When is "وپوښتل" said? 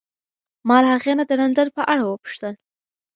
2.05-2.53